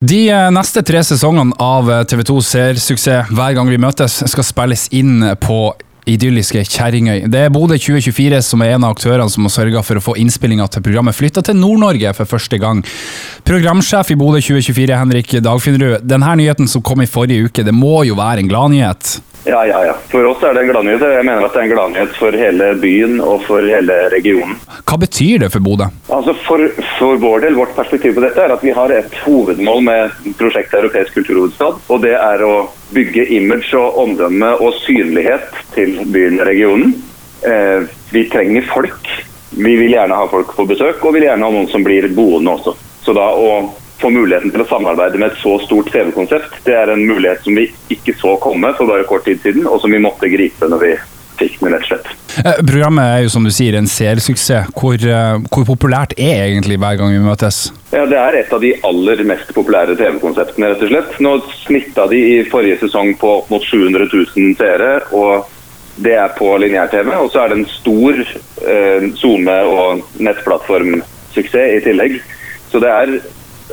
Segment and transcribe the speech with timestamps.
[0.00, 4.46] De eh, neste tre sesongene av eh, TV 2 Seersuksess Hver gang vi møtes skal
[4.48, 5.58] spilles inn på
[6.08, 7.26] idylliske Kjerringøy.
[7.28, 10.14] Det er Bodø 2024 som er en av aktørene som har sørga for å få
[10.22, 12.80] innspillinga til programmet flytta til Nord-Norge for første gang.
[13.44, 16.08] Programsjef i Bodø 2024, Henrik Dagfinnerud.
[16.08, 19.18] Denne nyheten som kom i forrige uke, det må jo være en gladnyhet?
[19.44, 19.94] Ja, ja, ja.
[20.10, 21.04] For oss er det en gladnyhet.
[21.14, 24.58] Jeg mener at det er en gladnyhet for hele byen og for hele regionen.
[24.84, 25.88] Hva betyr det for Bodø?
[26.12, 26.66] Altså for,
[26.98, 30.82] for, vår del, vårt perspektiv på dette er at vi har et hovedmål med prosjektet
[30.82, 31.80] Europeisk kulturhovedstad.
[31.88, 32.54] Og det er å
[32.92, 36.94] bygge image og omdømme og synlighet til byen og regionen.
[37.46, 39.12] Eh, vi trenger folk.
[39.50, 42.58] Vi vil gjerne ha folk på besøk, og vil gjerne ha noen som blir boende
[42.58, 42.76] også.
[43.02, 43.54] Så da å
[44.00, 47.56] få muligheten til å samarbeide med et så stort TV-konsept, det er en mulighet som
[47.56, 50.84] vi ikke så komme for bare kort tid siden, og som vi måtte gripe når
[50.84, 50.94] vi
[51.40, 52.08] fikk den, rett og slett.
[52.44, 54.72] Eh, programmet er jo som du sier en seersuksess.
[54.76, 57.70] Hvor, eh, hvor, populært er egentlig Hver gang vi møtes?
[57.92, 61.16] Ja, Det er et av de aller mest populære TV-konseptene, rett og slett.
[61.20, 61.32] Nå
[61.64, 65.00] snitta de i forrige sesong på opp mot 700 000 seere.
[65.12, 65.48] og
[66.00, 67.12] det er på lineær-TV.
[67.20, 72.20] Og så er det en stor eh, SoMe- og nettplattformsuksess i tillegg.
[72.70, 73.20] Så det er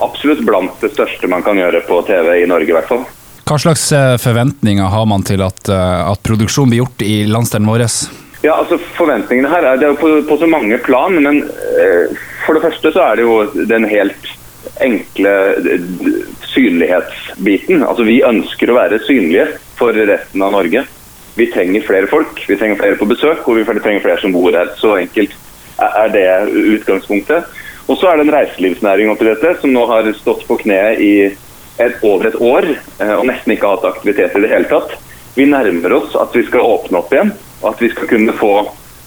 [0.00, 3.04] absolutt blant det største man kan gjøre på TV i Norge, i hvert fall.
[3.48, 7.68] Hva slags eh, forventninger har man til at, eh, at produksjonen blir gjort i landsdelen
[7.68, 7.86] vår?
[8.42, 11.18] Ja, altså Forventningene her er, det er på, på så mange plan.
[11.22, 14.30] Men eh, for det første så er det jo den helt
[14.82, 15.32] enkle
[16.52, 17.84] synlighetsbiten.
[17.86, 20.84] Altså Vi ønsker å være synlige for resten av Norge.
[21.36, 24.52] Vi trenger flere folk, vi trenger flere på besøk, og vi trenger flere som bor
[24.52, 24.72] her.
[24.78, 25.34] Så enkelt
[25.82, 26.26] er det
[26.76, 27.48] utgangspunktet.
[27.86, 31.14] Og så er det en reiselivsnæring oppi dette som nå har stått på kne i
[31.80, 34.94] et, over et år eh, og nesten ikke hatt aktivitet i det hele tatt.
[35.34, 38.52] Vi nærmer oss at vi skal åpne opp igjen, og at vi skal kunne få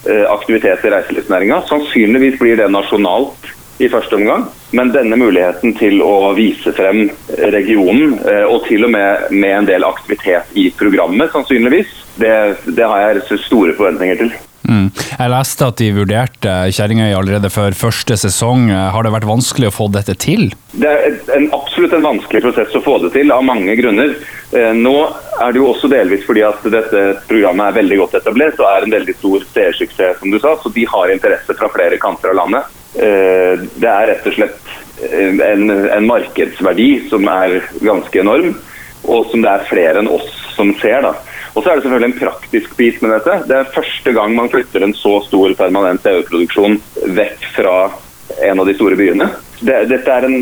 [0.10, 1.62] eh, aktivitet i reiselivsnæringa.
[1.70, 7.10] Sannsynligvis blir det nasjonalt i første omgang, men denne muligheten til å vise frem
[7.54, 12.34] regionen, eh, og til og med med en del aktivitet i programmet, sannsynligvis, det,
[12.66, 14.36] det har jeg store forventninger til.
[14.66, 14.88] Mm.
[15.16, 18.68] Jeg leste at de vurderte Kjerringøy allerede før første sesong.
[18.70, 20.50] Har det vært vanskelig å få dette til?
[20.76, 24.12] Det er en, absolutt en vanskelig prosess å få det til, av mange grunner.
[24.52, 24.96] Eh, nå
[25.40, 28.88] er det jo også delvis fordi at dette programmet er veldig godt etablert og er
[28.88, 30.58] en veldig stor seersuksess, som du sa.
[30.60, 32.76] Så de har interesse fra flere kanter av landet.
[32.96, 34.76] Eh, det er rett og slett
[35.08, 38.52] eh, en, en markedsverdi som er ganske enorm,
[39.08, 41.08] og som det er flere enn oss som ser.
[41.08, 41.16] da.
[41.56, 43.38] Og så er det selvfølgelig en praktisk bit med dette.
[43.48, 46.82] Det er første gang man flytter en så stor permanent TV-produksjon
[47.16, 47.76] vekk fra
[48.44, 49.30] en av de store byene.
[49.64, 50.42] Det, dette er en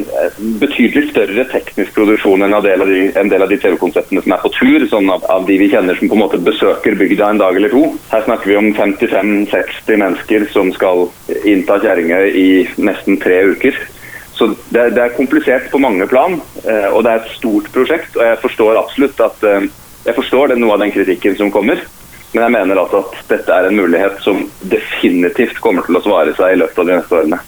[0.57, 4.87] betydelig større teknisk produksjon enn en del av de, de TV-konseptene som er på tur.
[4.89, 7.73] sånn av, av, de vi kjenner som på en måte besøker bygda en dag eller
[7.73, 7.83] to.
[8.09, 11.05] Her snakker vi om 55-60 mennesker som skal
[11.45, 12.49] innta Kjerringøy i
[12.81, 13.77] nesten tre uker.
[14.33, 18.17] Så det, det, er komplisert på mange plan, eh, og det er et stort prosjekt.
[18.17, 19.67] og Jeg forstår absolutt at eh,
[20.03, 21.81] jeg forstår det, noe av den kritikken som kommer,
[22.33, 24.41] men jeg mener altså at dette er en mulighet som
[24.71, 27.43] definitivt kommer til å svare seg i løpet av de neste årene.